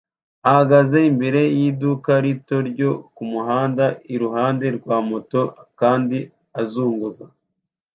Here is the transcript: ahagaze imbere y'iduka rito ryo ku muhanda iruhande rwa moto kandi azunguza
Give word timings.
ahagaze 0.49 0.97
imbere 1.11 1.41
y'iduka 1.59 2.11
rito 2.25 2.55
ryo 2.69 2.91
ku 3.15 3.23
muhanda 3.31 3.85
iruhande 4.13 4.65
rwa 4.77 4.97
moto 5.09 5.41
kandi 5.79 6.17
azunguza 6.61 7.25